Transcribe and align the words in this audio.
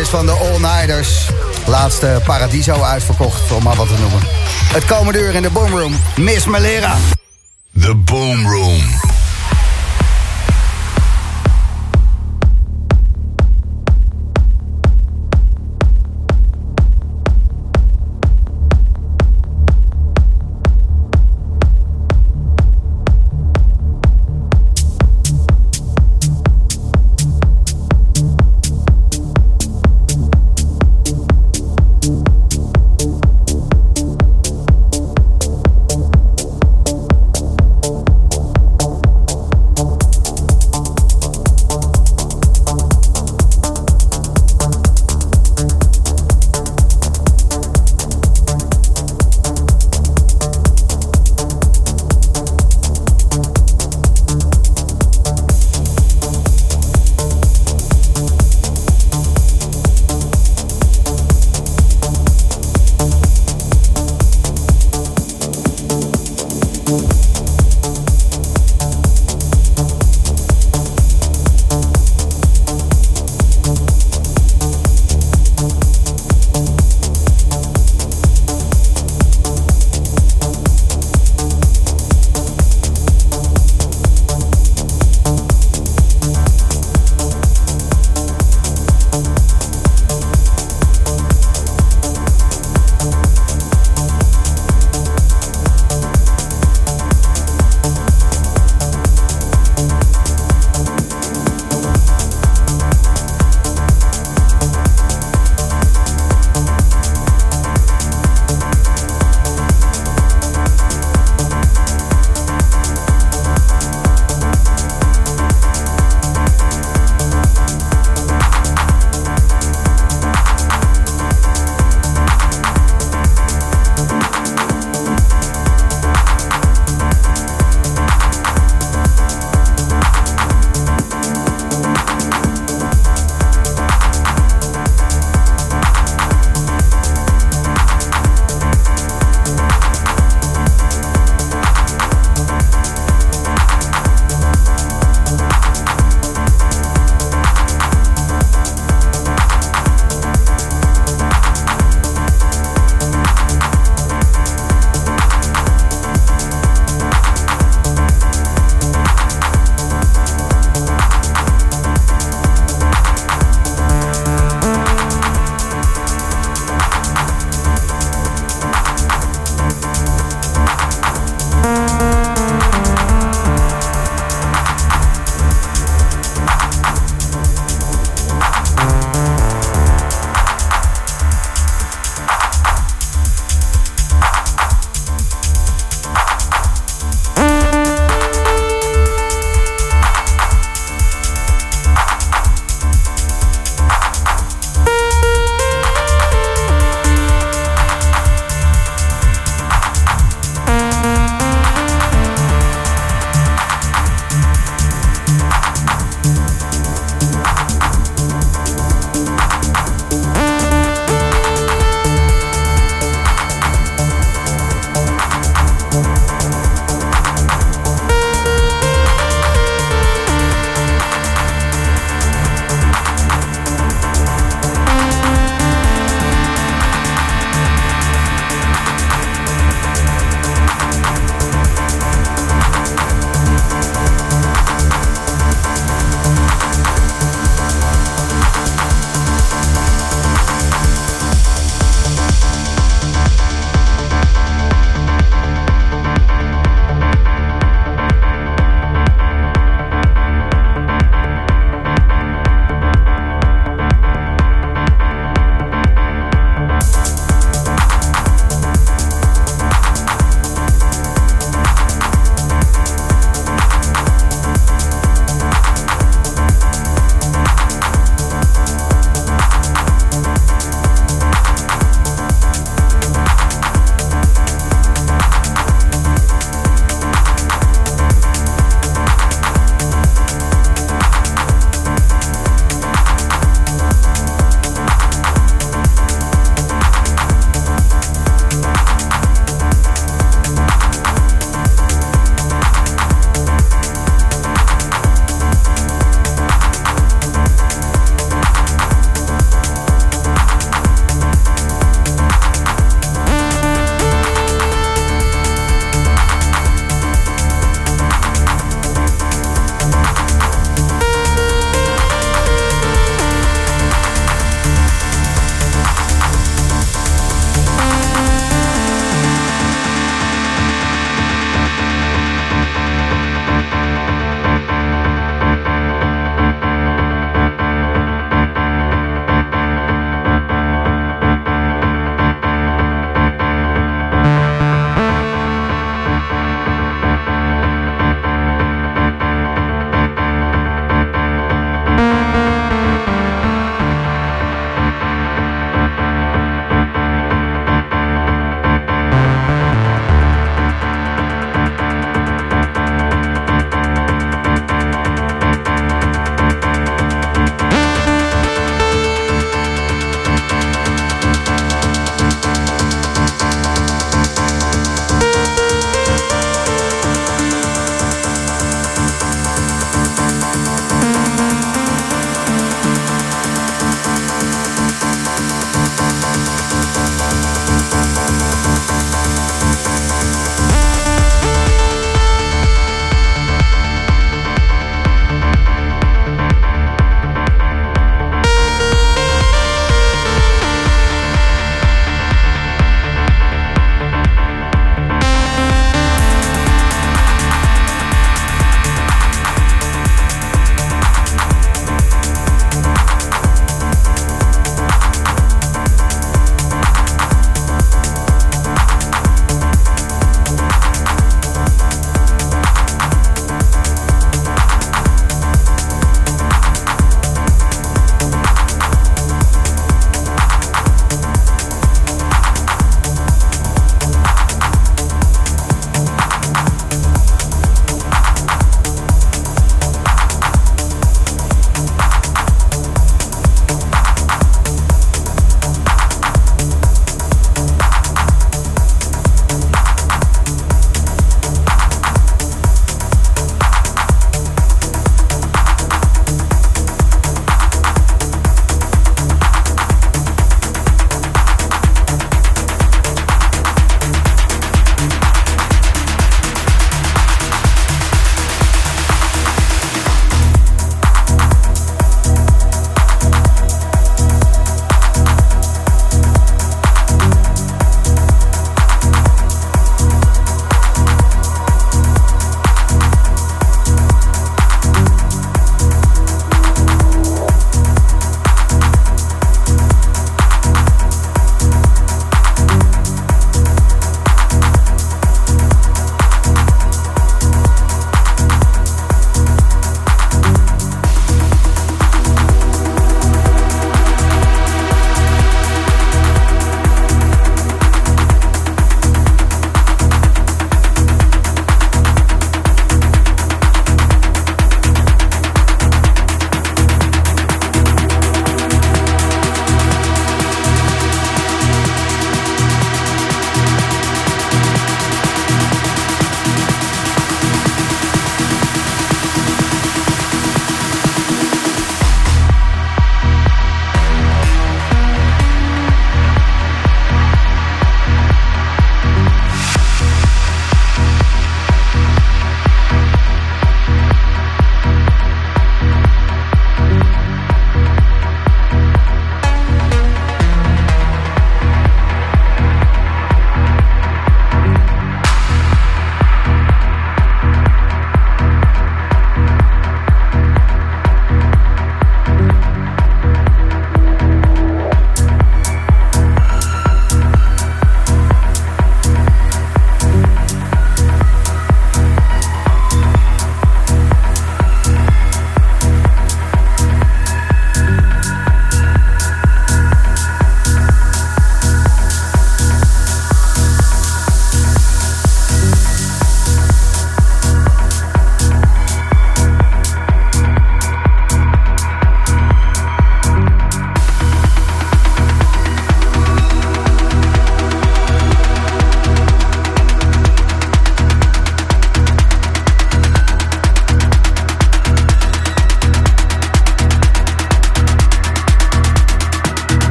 is 0.00 0.08
van 0.08 0.26
de 0.26 0.32
All 0.32 0.58
Nighters. 0.58 1.28
Laatste 1.66 2.20
Paradiso 2.24 2.82
uitverkocht, 2.82 3.52
om 3.52 3.62
maar 3.62 3.76
wat 3.76 3.88
te 3.88 3.94
noemen. 4.00 4.20
Het 4.72 4.84
komende 4.84 5.20
uur 5.20 5.34
in 5.34 5.42
de 5.42 5.50
Boomroom, 5.50 5.96
Miss 6.16 6.46
Malera. 6.46 6.96
The 7.80 7.94
Boomroom. 7.94 9.07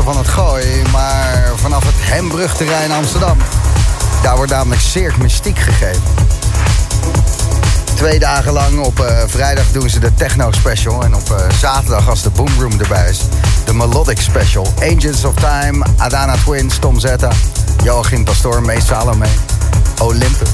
Van 0.00 0.16
het 0.16 0.28
Gooi, 0.28 0.82
maar 0.92 1.52
vanaf 1.56 1.84
het 1.84 1.94
Hembrugterrein 1.98 2.92
Amsterdam. 2.92 3.38
Daar 4.22 4.36
wordt 4.36 4.52
namelijk 4.52 4.80
Cirque 4.80 5.22
Mystiek 5.22 5.58
gegeven. 5.58 6.02
Twee 7.94 8.18
dagen 8.18 8.52
lang. 8.52 8.78
Op 8.78 9.00
eh, 9.00 9.22
vrijdag 9.26 9.64
doen 9.72 9.88
ze 9.88 9.98
de 9.98 10.14
Techno 10.14 10.52
Special. 10.52 11.02
En 11.02 11.14
op 11.14 11.30
eh, 11.30 11.56
zaterdag, 11.58 12.08
als 12.08 12.22
de 12.22 12.30
Boomroom 12.30 12.80
erbij 12.80 13.08
is, 13.08 13.20
de 13.64 13.74
Melodic 13.74 14.20
Special. 14.20 14.66
Agents 14.76 15.24
of 15.24 15.34
Time, 15.34 15.86
Adana 15.96 16.34
Twins, 16.44 16.78
Tom 16.78 16.98
Zetta, 16.98 17.30
Joachim 17.82 18.24
Pastoor, 18.24 18.62
Mees 18.62 18.86
Salome, 18.86 19.26
Olympus. 19.98 20.48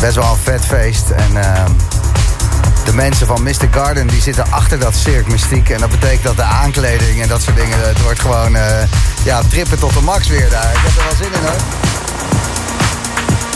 Best 0.00 0.14
wel 0.14 0.30
een 0.30 0.38
vet 0.42 0.64
feest. 0.64 1.10
En 1.10 1.42
ehm, 1.42 1.70
de 2.84 2.94
mensen 2.94 3.26
van 3.26 3.42
Mr. 3.42 3.68
Garden 3.70 4.06
die 4.06 4.20
zitten 4.20 4.44
achter 4.50 4.78
dat 4.78 4.94
Cirque 4.94 5.30
Mystiek. 5.30 5.68
En 5.68 5.80
dat 5.80 5.90
betekent 5.90 6.22
dat 6.22 6.36
de 6.36 6.42
aankleding 6.42 7.22
en 7.22 7.28
dat 7.28 7.42
soort 7.42 7.56
dingen... 7.56 7.78
het 7.78 8.02
wordt 8.02 8.20
gewoon 8.20 8.56
eh, 8.56 8.82
ja, 9.24 9.42
trippen 9.48 9.78
tot 9.78 9.92
de 9.92 10.00
max 10.00 10.28
weer 10.28 10.50
daar. 10.50 10.70
Ik 10.72 10.78
heb 10.78 10.96
er 10.96 11.04
wel 11.04 11.16
zin 11.16 11.32
in 11.32 11.46
hoor. 11.46 11.56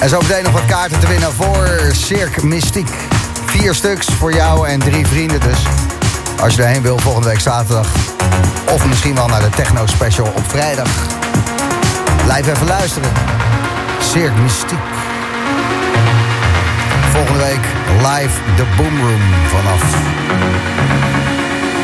En 0.01 0.09
zo 0.09 0.21
meteen 0.21 0.43
nog 0.43 0.53
wat 0.53 0.65
kaarten 0.67 1.01
te 1.01 1.07
winnen 1.07 1.33
voor 1.33 1.91
Cirque 1.93 2.47
Mystiek. 2.47 2.89
Vier 3.47 3.75
stuks 3.75 4.07
voor 4.19 4.35
jou 4.35 4.69
en 4.69 4.79
drie 4.79 5.07
vrienden 5.07 5.41
dus. 5.41 5.59
Als 6.41 6.55
je 6.55 6.63
erheen 6.63 6.83
wil 6.83 6.99
volgende 6.99 7.29
week 7.29 7.41
zaterdag. 7.41 7.87
Of 8.71 8.87
misschien 8.87 9.15
wel 9.15 9.27
naar 9.27 9.43
de 9.43 9.51
Techno 9.51 9.87
Special 9.87 10.27
op 10.27 10.51
vrijdag. 10.51 10.89
Blijf 12.25 12.47
even 12.47 12.67
luisteren. 12.67 13.11
Cirque 14.01 14.41
Mystiek. 14.41 14.79
Volgende 17.13 17.39
week 17.39 17.86
live 18.13 18.41
de 18.57 18.65
Boomroom 18.77 19.21
vanaf 19.47 19.83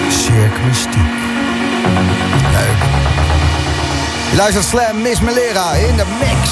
Cirque 0.09 0.61
Mystiek. 0.67 1.13
Leuk. 2.53 2.83
Je 4.31 4.37
luistert 4.37 4.65
Slam 4.65 5.03
Miss 5.03 5.21
Melera 5.21 5.75
in 5.75 5.97
de 5.97 6.05
mix. 6.21 6.51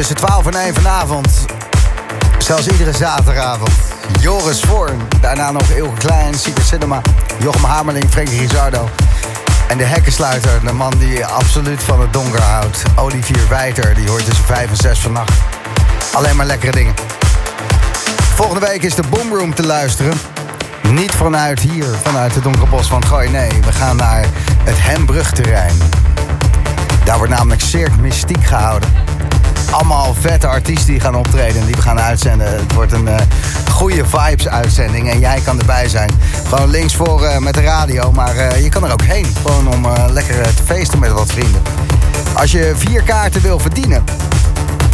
Tussen 0.00 0.16
12 0.16 0.46
en 0.46 0.54
1 0.54 0.74
vanavond, 0.74 1.28
zelfs 2.38 2.66
iedere 2.66 2.92
zaterdagavond, 2.92 3.70
Joris 4.20 4.60
Voorn. 4.60 5.00
Daarna 5.20 5.50
nog 5.50 5.62
Ilke 5.62 5.98
Klein, 5.98 6.34
Secret 6.34 6.66
Cinema, 6.66 7.00
Jochem 7.38 7.64
Hamerling, 7.64 8.10
Frankie 8.10 8.38
Rizardo. 8.38 8.88
En 9.68 9.78
de 9.78 9.84
hekkensluiter, 9.84 10.60
de 10.64 10.72
man 10.72 10.92
die 10.98 11.26
absoluut 11.26 11.82
van 11.82 12.00
het 12.00 12.12
donker 12.12 12.42
houdt. 12.42 12.82
Olivier 12.96 13.48
Wijter, 13.48 13.94
die 13.94 14.08
hoort 14.08 14.24
tussen 14.24 14.44
5 14.44 14.70
en 14.70 14.76
6 14.76 14.98
vannacht. 14.98 15.32
Alleen 16.12 16.36
maar 16.36 16.46
lekkere 16.46 16.72
dingen. 16.72 16.94
Volgende 18.34 18.66
week 18.66 18.82
is 18.82 18.94
de 18.94 19.04
Boomroom 19.10 19.54
te 19.54 19.66
luisteren. 19.66 20.20
Niet 20.82 21.12
vanuit 21.12 21.60
hier, 21.60 21.86
vanuit 22.02 22.34
het 22.34 22.42
donkere 22.42 22.66
bos 22.66 22.86
van 22.86 23.04
Gooi. 23.04 23.30
Nee, 23.30 23.50
we 23.64 23.72
gaan 23.72 23.96
naar 23.96 24.24
het 24.64 24.76
Hembrugterrein. 24.78 25.76
Daar 27.04 27.16
wordt 27.16 27.32
namelijk 27.32 27.60
Cirque 27.60 28.00
Mystiek 28.00 28.44
gehouden. 28.44 28.99
Allemaal 29.70 30.14
vette 30.20 30.46
artiesten 30.46 30.92
die 30.92 31.00
gaan 31.00 31.14
optreden 31.14 31.60
en 31.60 31.66
die 31.66 31.74
we 31.74 31.82
gaan 31.82 32.00
uitzenden. 32.00 32.46
Het 32.46 32.72
wordt 32.72 32.92
een 32.92 33.06
uh, 33.06 33.14
goede 33.70 34.04
vibes-uitzending 34.06 35.10
en 35.10 35.18
jij 35.18 35.40
kan 35.44 35.58
erbij 35.58 35.88
zijn. 35.88 36.10
Gewoon 36.48 36.70
links 36.70 36.96
voor 36.96 37.22
uh, 37.22 37.38
met 37.38 37.54
de 37.54 37.60
radio, 37.60 38.12
maar 38.12 38.36
uh, 38.36 38.62
je 38.62 38.68
kan 38.68 38.84
er 38.84 38.92
ook 38.92 39.02
heen. 39.02 39.26
Gewoon 39.42 39.68
om 39.68 39.86
lekker 40.12 40.54
te 40.54 40.62
feesten 40.64 40.98
met 40.98 41.12
wat 41.12 41.32
vrienden. 41.32 41.62
Als 42.32 42.52
je 42.52 42.72
vier 42.76 43.02
kaarten 43.02 43.40
wil 43.40 43.58
verdienen, 43.58 44.04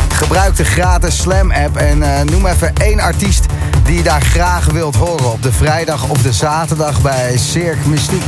gebruik 0.09 0.57
de 0.57 0.65
gratis 0.65 1.17
Slam-app 1.17 1.77
en 1.77 2.27
noem 2.27 2.47
even 2.47 2.73
één 2.75 3.01
artiest 3.01 3.47
die 3.85 3.97
je 3.97 4.03
daar 4.03 4.23
graag 4.23 4.67
wilt 4.67 4.97
horen 4.97 5.33
op 5.33 5.43
de 5.43 5.53
vrijdag 5.53 6.09
of 6.09 6.23
de 6.23 6.33
zaterdag 6.33 7.01
bij 7.01 7.37
Cirque 7.37 7.89
Mystiek. 7.89 8.23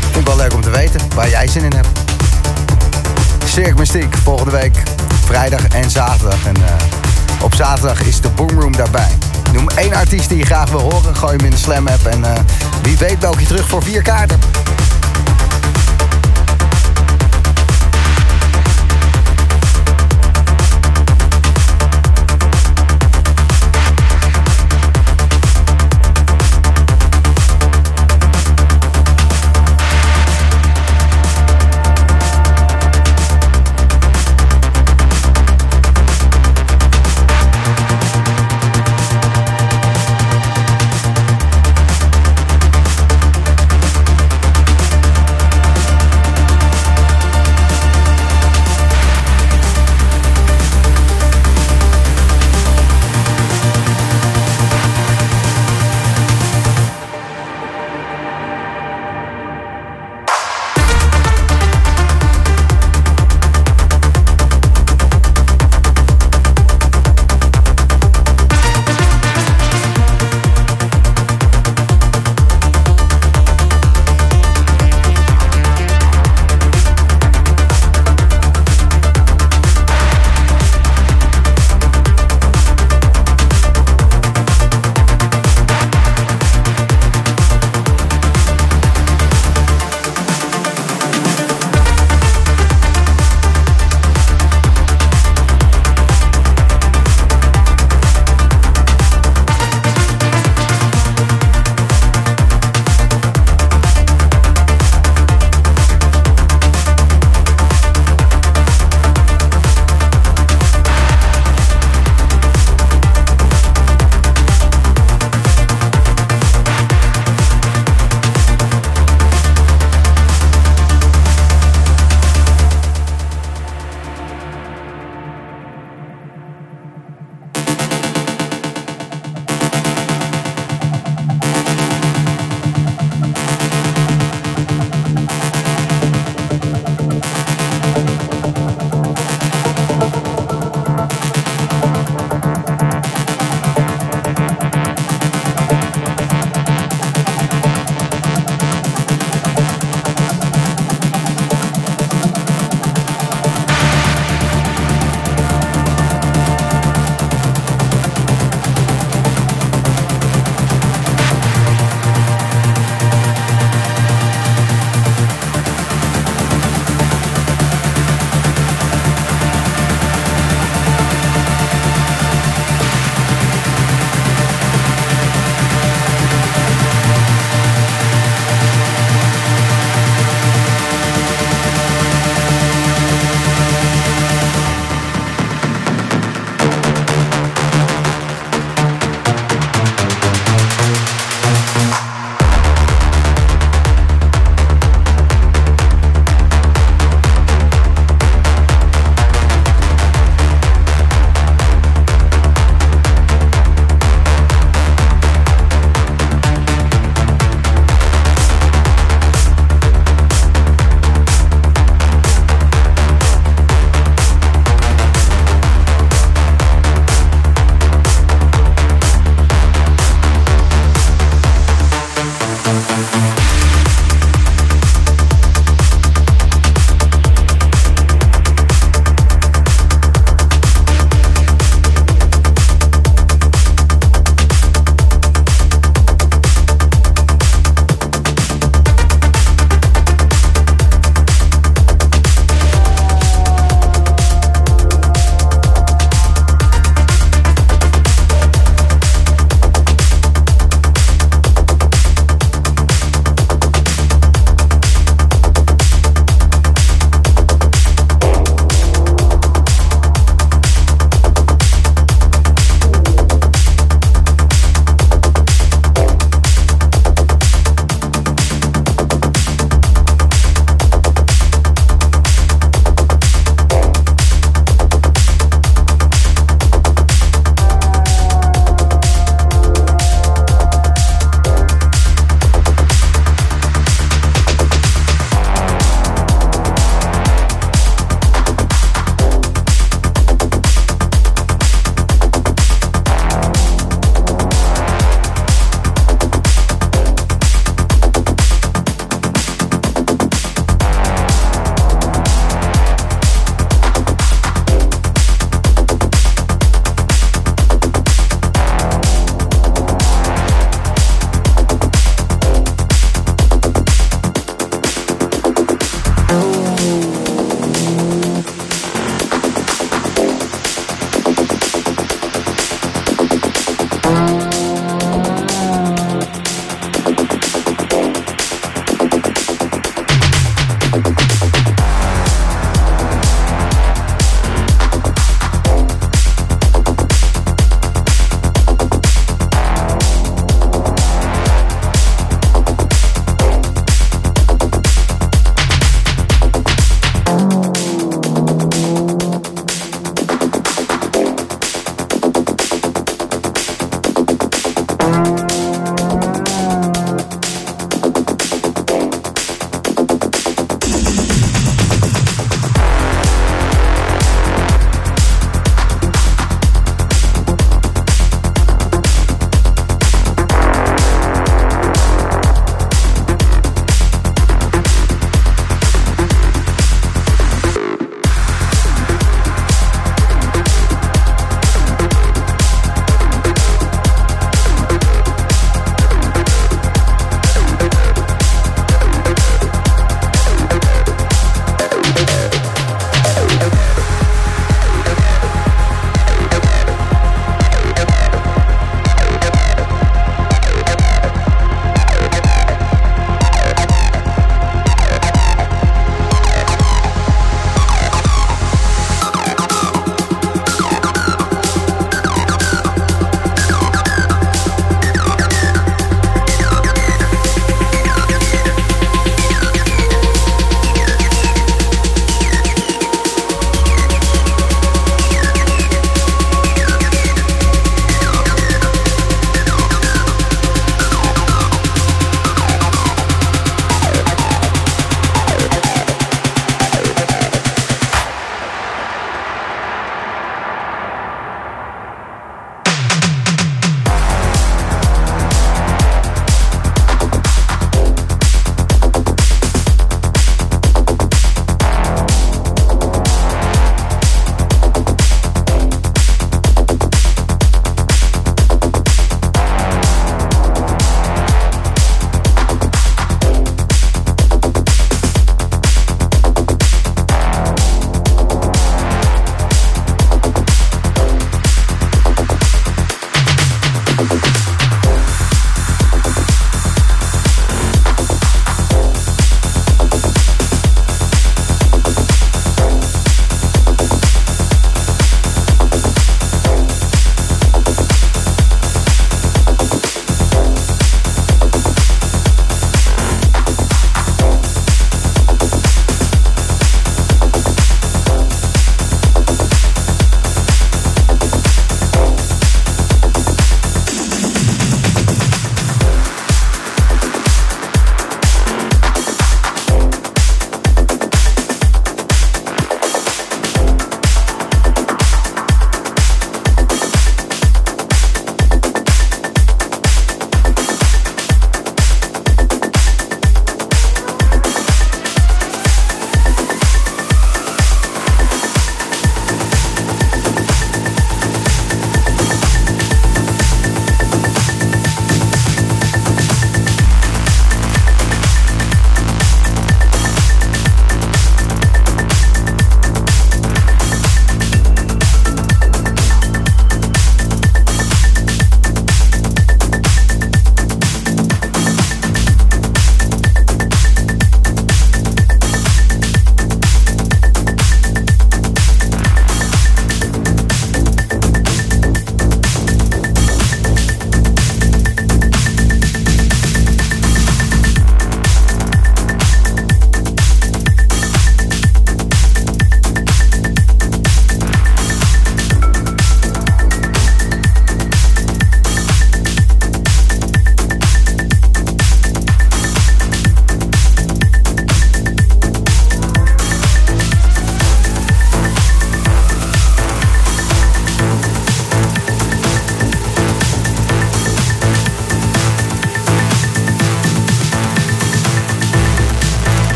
Vind 0.00 0.16
ik 0.16 0.26
wel 0.26 0.36
leuk 0.36 0.54
om 0.54 0.60
te 0.60 0.70
weten 0.70 1.00
waar 1.14 1.28
jij 1.28 1.46
zin 1.46 1.64
in 1.64 1.72
hebt. 1.72 2.09
Cirque 3.50 3.74
Mystiek 3.78 4.16
volgende 4.16 4.50
week 4.50 4.82
vrijdag 5.24 5.66
en 5.68 5.90
zaterdag. 5.90 6.46
En 6.46 6.56
uh, 6.58 6.64
op 7.42 7.54
zaterdag 7.54 8.02
is 8.02 8.20
de 8.20 8.28
Boomroom 8.28 8.76
daarbij. 8.76 9.18
Noem 9.52 9.68
één 9.68 9.94
artiest 9.94 10.28
die 10.28 10.38
je 10.38 10.44
graag 10.44 10.70
wil 10.70 10.80
horen. 10.80 11.16
Gooi 11.16 11.36
hem 11.36 11.44
in 11.44 11.50
de 11.50 11.56
Slam 11.56 11.88
app. 11.88 12.06
En 12.06 12.20
uh, 12.20 12.32
wie 12.82 12.98
weet 12.98 13.18
bel 13.18 13.38
je 13.38 13.46
terug 13.46 13.68
voor 13.68 13.82
vier 13.82 14.02
kaarten. 14.02 14.38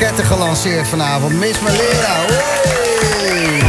Raketten 0.00 0.24
gelanceerd 0.24 0.88
vanavond. 0.88 1.38
Miss 1.38 1.60
Malera. 1.60 2.14
Hey. 3.16 3.60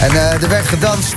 En 0.00 0.12
uh, 0.12 0.42
er 0.42 0.48
werd 0.48 0.66
gedanst. 0.66 1.14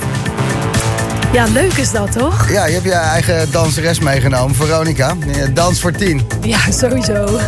Ja, 1.32 1.44
leuk 1.44 1.72
is 1.72 1.90
dat, 1.90 2.12
toch? 2.12 2.50
Ja, 2.50 2.66
je 2.66 2.72
hebt 2.72 2.84
je 2.84 2.92
eigen 2.92 3.50
danseres 3.50 3.98
meegenomen, 3.98 4.56
Veronica. 4.56 5.16
Dans 5.52 5.80
voor 5.80 5.92
tien. 5.92 6.26
Ja, 6.42 6.58
sowieso. 6.70 7.40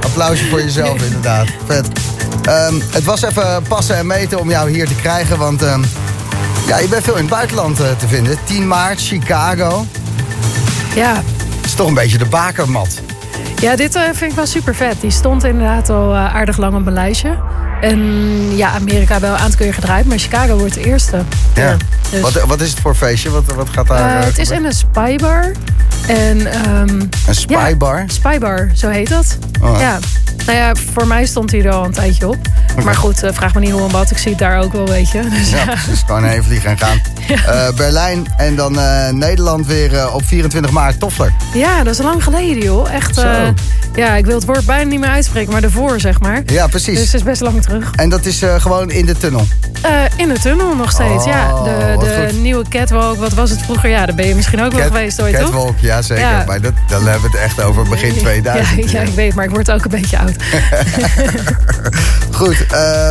Applausje 0.00 0.48
voor 0.48 0.62
jezelf, 0.62 1.02
inderdaad. 1.02 1.46
Vet. 1.66 1.86
Um, 2.48 2.82
het 2.90 3.04
was 3.04 3.22
even 3.22 3.62
passen 3.68 3.96
en 3.96 4.06
meten 4.06 4.40
om 4.40 4.50
jou 4.50 4.70
hier 4.70 4.86
te 4.86 4.94
krijgen, 4.94 5.38
want... 5.38 5.62
Um, 5.62 5.84
ja, 6.66 6.78
je 6.78 6.88
bent 6.88 7.04
veel 7.04 7.14
in 7.14 7.20
het 7.20 7.30
buitenland 7.30 7.80
uh, 7.80 7.86
te 7.98 8.08
vinden. 8.08 8.38
10 8.44 8.68
maart, 8.68 9.00
Chicago. 9.00 9.86
Ja. 10.94 11.14
Het 11.56 11.64
is 11.64 11.74
toch 11.74 11.88
een 11.88 11.94
beetje 11.94 12.18
de 12.18 12.26
bakermat. 12.26 13.00
Ja, 13.60 13.76
dit 13.76 13.96
uh, 13.96 14.02
vind 14.02 14.30
ik 14.30 14.36
wel 14.36 14.46
super 14.46 14.74
vet. 14.74 15.00
Die 15.00 15.10
stond 15.10 15.44
inderdaad 15.44 15.88
al 15.88 16.14
uh, 16.14 16.34
aardig 16.34 16.56
lang 16.56 16.74
op 16.74 16.82
mijn 16.82 16.94
lijstje. 16.94 17.38
En 17.80 18.00
ja, 18.56 18.70
Amerika 18.70 19.20
wel 19.20 19.32
een 19.32 19.38
aantal 19.38 19.58
keer 19.58 19.74
gedraaid, 19.74 20.06
maar 20.06 20.18
Chicago 20.18 20.56
wordt 20.56 20.74
de 20.74 20.84
eerste. 20.84 21.22
Ja. 21.54 21.62
ja 21.62 21.76
dus. 22.10 22.20
wat, 22.20 22.32
wat 22.32 22.60
is 22.60 22.70
het 22.70 22.80
voor 22.80 22.94
feestje? 22.94 23.30
Wat, 23.30 23.44
wat 23.54 23.68
gaat 23.68 23.86
daar? 23.86 24.20
Uh, 24.20 24.24
het 24.24 24.38
is 24.38 24.50
in 24.50 24.64
een 24.64 24.72
spybar. 24.72 25.52
En, 26.06 26.68
um, 26.70 27.08
een 27.26 27.34
spybar? 27.34 27.98
Ja, 27.98 28.04
spybar, 28.06 28.70
zo 28.74 28.88
heet 28.88 29.08
dat. 29.08 29.38
Oh. 29.60 29.80
Ja. 29.80 29.98
Nou 30.46 30.58
ja, 30.58 30.74
voor 30.92 31.06
mij 31.06 31.26
stond 31.26 31.50
hij 31.50 31.64
er 31.64 31.72
al 31.72 31.84
een 31.84 31.92
tijdje 31.92 32.28
op. 32.28 32.38
Okay. 32.72 32.84
Maar 32.84 32.94
goed, 32.94 33.22
vraag 33.32 33.54
me 33.54 33.60
niet 33.60 33.70
hoe 33.70 33.82
en 33.82 33.90
wat. 33.90 34.10
Ik 34.10 34.18
zie 34.18 34.30
het 34.30 34.38
daar 34.38 34.58
ook 34.58 34.72
wel, 34.72 34.86
weet 34.86 35.10
je. 35.10 35.28
Dus, 35.38 35.50
ja, 35.50 35.64
precies. 35.64 36.02
Gewoon 36.06 36.24
even 36.24 36.44
vliegen 36.44 36.70
en 36.70 36.78
gaan. 36.78 37.00
Uh, 37.30 37.68
Berlijn 37.76 38.26
en 38.36 38.56
dan 38.56 38.78
uh, 38.78 39.08
Nederland 39.08 39.66
weer 39.66 40.12
op 40.12 40.24
24 40.24 40.70
maart. 40.70 40.98
Toffler. 40.98 41.32
Ja, 41.54 41.82
dat 41.82 41.94
is 41.94 42.00
lang 42.00 42.24
geleden, 42.24 42.62
joh. 42.62 42.92
Echt, 42.92 43.24
ja, 43.94 44.14
ik 44.14 44.26
wil 44.26 44.34
het 44.34 44.44
woord 44.44 44.66
bijna 44.66 44.90
niet 44.90 45.00
meer 45.00 45.08
uitspreken, 45.08 45.52
maar 45.52 45.60
daarvoor, 45.60 46.00
zeg 46.00 46.20
maar. 46.20 46.42
Ja, 46.46 46.66
precies. 46.66 46.94
Dus 46.94 47.04
het 47.04 47.14
is 47.14 47.22
best 47.22 47.40
lang 47.40 47.62
terug. 47.62 47.90
En 47.94 48.08
dat 48.08 48.26
is 48.26 48.42
gewoon 48.58 48.90
in 48.90 49.06
de 49.06 49.16
tunnel? 49.16 49.46
in 50.16 50.28
de 50.28 50.38
tunnel 50.38 50.76
nog 50.76 50.90
steeds, 50.90 51.24
oh, 51.24 51.32
ja. 51.32 51.62
De, 51.62 51.96
de 51.98 52.34
nieuwe 52.34 52.64
catwalk, 52.68 53.16
wat 53.16 53.32
was 53.32 53.50
het 53.50 53.62
vroeger? 53.62 53.90
Ja, 53.90 54.06
daar 54.06 54.14
ben 54.14 54.26
je 54.26 54.34
misschien 54.34 54.60
ook 54.60 54.70
Cat, 54.70 54.78
wel 54.78 54.88
geweest 54.88 55.22
ooit, 55.22 55.34
catwalk, 55.34 55.66
toch? 55.66 55.80
ja 55.80 56.02
zeker. 56.02 56.24
Ja. 56.24 56.44
Maar 56.46 56.60
dat, 56.60 56.72
dan 56.88 57.06
hebben 57.06 57.30
we 57.30 57.36
het 57.36 57.46
echt 57.46 57.62
over 57.62 57.88
begin 57.88 58.14
2000. 58.16 58.90
Ja, 58.90 59.00
ja, 59.00 59.06
ik 59.06 59.14
weet, 59.14 59.34
maar 59.34 59.44
ik 59.44 59.50
word 59.50 59.70
ook 59.70 59.84
een 59.84 59.90
beetje 59.90 60.18
oud. 60.18 60.34
Goed, 62.40 62.66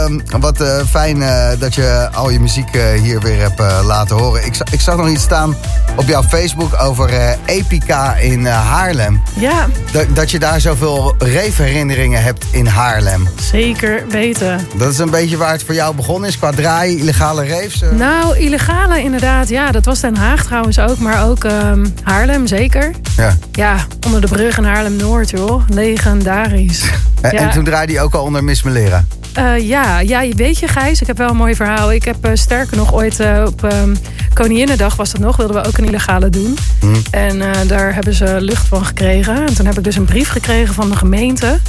um, 0.06 0.22
wat 0.40 0.62
uh, 0.62 0.80
fijn 0.90 1.24
dat 1.60 1.76
je 1.76 2.10
al 2.14 2.30
je 2.30 2.40
muziek 2.40 2.70
hier 3.02 3.20
weer 3.20 3.40
hebt 3.40 3.60
laten 3.84 4.16
horen. 4.16 4.46
Ik, 4.46 4.56
ik, 4.72 4.82
zag 4.82 4.98
nog 4.98 5.10
iets 5.10 5.24
staan 5.24 5.56
op 5.96 6.08
jouw 6.08 6.24
Facebook 6.24 6.82
over 6.82 7.38
Epica 7.46 8.16
in 8.16 8.46
Haarlem. 8.46 9.22
Ja. 9.40 9.68
Dat, 9.92 10.06
dat 10.14 10.32
je 10.32 10.40
daar 10.40 10.62
zoveel 10.70 11.15
reefherinneringen 11.17 12.24
hebt 12.24 12.45
in 12.51 12.65
Haarlem. 12.65 13.28
Zeker 13.41 14.07
weten. 14.09 14.67
Dat 14.78 14.91
is 14.91 14.97
een 14.97 15.09
beetje 15.09 15.38
waar 15.38 15.51
het 15.51 15.63
voor 15.63 15.74
jou 15.74 15.95
begonnen 15.95 16.30
is, 16.30 16.38
qua 16.38 16.51
draaien, 16.51 16.97
illegale 16.97 17.43
reefs? 17.43 17.84
Nou, 17.91 18.38
illegale 18.38 19.01
inderdaad, 19.01 19.49
ja. 19.49 19.72
Dat 19.72 19.86
was 19.86 19.99
Den 19.99 20.15
Haag 20.15 20.43
trouwens 20.43 20.80
ook, 20.80 20.97
maar 20.99 21.28
ook 21.28 21.43
um, 21.43 21.93
Haarlem 22.03 22.47
zeker. 22.47 22.91
Ja. 23.17 23.38
Ja, 23.51 23.76
onder 24.05 24.22
de 24.22 24.28
brug 24.28 24.57
in 24.57 24.63
Haarlem-Noord, 24.63 25.30
joh. 25.30 25.63
Legendarisch. 25.70 26.84
En, 27.22 27.32
ja. 27.32 27.39
en 27.39 27.49
toen 27.49 27.63
draaide 27.63 27.93
hij 27.93 28.01
ook 28.01 28.13
al 28.13 28.24
onder 28.24 28.43
Miss 28.43 28.63
Melera? 28.63 29.03
Uh, 29.38 29.68
ja, 29.68 30.00
ja, 30.00 30.28
weet 30.36 30.60
je 30.60 30.68
Gijs, 30.68 31.02
ik 31.02 31.08
heb 31.08 31.18
wel 31.18 31.30
een 31.30 31.36
mooi 31.36 31.56
verhaal. 31.56 31.92
Ik 31.92 32.04
heb 32.04 32.26
uh, 32.26 32.32
sterker 32.34 32.78
nog 32.78 32.94
ooit 32.94 33.20
uh, 33.20 33.44
op 33.48 33.64
um, 33.64 33.98
Koninginnedag 34.34 34.96
was 34.96 35.12
dat 35.12 35.22
nog, 35.22 35.36
wilden 35.36 35.62
we 35.62 35.68
ook 35.68 35.78
een 35.78 35.86
illegale 35.86 36.30
doen. 36.30 36.58
Hmm. 36.80 37.02
En 37.12 37.42
daar 37.68 37.94
hebben 37.94 38.14
ze 38.14 38.38
lucht 38.40 38.68
van 38.68 38.86
gekregen. 38.86 39.46
En 39.48 39.54
toen 39.54 39.66
heb 39.66 39.78
ik 39.78 39.84
dus 39.84 39.96
een 39.96 40.06
brief 40.06 40.30
gekregen 40.30 40.74
van 40.74 40.90
de 40.90 40.96
gemeente. 40.96 41.60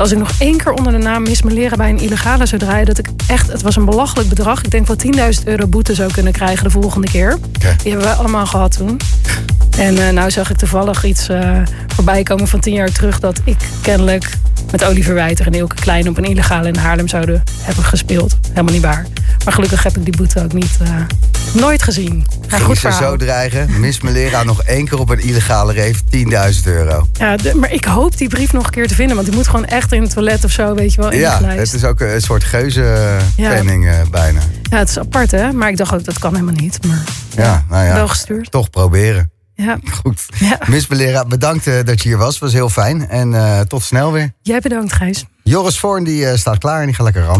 Als 0.00 0.12
ik 0.12 0.18
nog 0.18 0.30
één 0.38 0.56
keer 0.56 0.72
onder 0.72 0.92
de 0.92 0.98
naam 0.98 1.22
Miss 1.22 1.42
Melera 1.42 1.76
bij 1.76 1.90
een 1.90 1.98
illegale 1.98 2.46
zou 2.46 2.60
draaien, 2.60 2.86
dat 2.86 2.98
ik 2.98 3.06
echt, 3.26 3.52
het 3.52 3.62
was 3.62 3.76
een 3.76 3.84
belachelijk 3.84 4.28
bedrag. 4.28 4.62
Ik 4.62 4.70
denk 4.70 4.86
wel 4.86 4.96
10.000 5.38 5.44
euro 5.44 5.66
boete 5.66 5.94
zou 5.94 6.12
kunnen 6.12 6.32
krijgen 6.32 6.64
de 6.64 6.70
volgende 6.70 7.06
keer. 7.06 7.38
Okay. 7.56 7.76
Die 7.82 7.92
hebben 7.92 8.08
we 8.08 8.14
allemaal 8.14 8.46
gehad 8.46 8.76
toen. 8.76 9.00
En 9.78 9.96
uh, 9.96 10.08
nou 10.08 10.30
zag 10.30 10.50
ik 10.50 10.56
toevallig 10.56 11.04
iets 11.04 11.28
uh, 11.28 11.58
voorbij 11.86 12.22
komen 12.22 12.48
van 12.48 12.60
tien 12.60 12.74
jaar 12.74 12.92
terug... 12.92 13.20
dat 13.20 13.40
ik 13.44 13.56
kennelijk 13.82 14.30
met 14.70 14.84
Oliver 14.84 15.14
Wijter 15.14 15.46
en 15.46 15.54
Ilke 15.54 15.74
Klein... 15.74 16.08
op 16.08 16.18
een 16.18 16.24
illegale 16.24 16.68
in 16.68 16.76
Haarlem 16.76 17.08
zouden 17.08 17.42
hebben 17.62 17.84
gespeeld. 17.84 18.38
Helemaal 18.48 18.72
niet 18.72 18.82
waar. 18.82 19.06
Maar 19.44 19.54
gelukkig 19.54 19.82
heb 19.82 19.96
ik 19.96 20.04
die 20.04 20.16
boete 20.16 20.42
ook 20.42 20.52
niet, 20.52 20.78
uh, 20.82 20.88
nooit 21.52 21.82
gezien. 21.82 22.26
Ja, 22.48 22.58
goed 22.58 22.78
ze 22.78 22.92
zo 22.92 23.16
dreigen? 23.16 23.80
Miss 23.80 24.00
Melera 24.00 24.42
nog 24.42 24.62
één 24.62 24.88
keer 24.88 24.98
op 24.98 25.10
een 25.10 25.20
illegale 25.20 25.72
reef 25.72 26.00
10.000 26.00 26.08
euro. 26.64 27.08
Ja, 27.12 27.36
de, 27.36 27.54
maar 27.54 27.72
ik 27.72 27.84
hoop 27.84 28.16
die 28.16 28.28
brief 28.28 28.52
nog 28.52 28.64
een 28.64 28.70
keer 28.70 28.88
te 28.88 28.94
vinden... 28.94 29.14
want 29.14 29.28
die 29.28 29.36
moet 29.36 29.48
gewoon 29.48 29.66
echt 29.66 29.92
in 29.92 30.02
het 30.02 30.12
toilet 30.12 30.44
of 30.44 30.50
zo, 30.50 30.74
weet 30.74 30.94
je 30.94 31.00
wel, 31.00 31.12
Ja, 31.12 31.42
het 31.44 31.72
is 31.72 31.84
ook 31.84 32.00
een 32.00 32.20
soort 32.20 32.44
geuzenpenning 32.44 33.84
ja. 33.84 34.02
bijna. 34.10 34.40
Ja, 34.70 34.78
het 34.78 34.88
is 34.88 34.98
apart, 34.98 35.30
hè? 35.30 35.52
Maar 35.52 35.68
ik 35.68 35.76
dacht 35.76 35.94
ook, 35.94 36.04
dat 36.04 36.18
kan 36.18 36.32
helemaal 36.32 36.54
niet. 36.54 36.86
Maar 36.86 37.02
ja, 37.36 37.64
nou 37.68 37.84
ja, 37.84 37.94
wel 37.94 38.08
gestuurd. 38.08 38.50
Toch 38.50 38.70
proberen. 38.70 39.30
Ja. 39.60 39.78
Goed. 40.02 40.26
Ja. 40.38 40.58
Miss 40.66 40.86
Belera, 40.86 41.24
bedankt 41.24 41.66
uh, 41.66 41.74
dat 41.84 42.02
je 42.02 42.08
hier 42.08 42.18
was. 42.18 42.38
was 42.38 42.52
heel 42.52 42.68
fijn. 42.68 43.08
En 43.08 43.32
uh, 43.32 43.60
tot 43.60 43.82
snel 43.82 44.12
weer. 44.12 44.32
Jij 44.42 44.60
bedankt, 44.60 44.92
Gijs. 44.92 45.24
Joris 45.42 45.78
Voorn 45.78 46.04
die, 46.04 46.22
uh, 46.22 46.34
staat 46.34 46.58
klaar 46.58 46.80
en 46.80 46.86
die 46.86 46.94
gaat 46.94 47.04
lekker 47.04 47.22
rammen. 47.22 47.38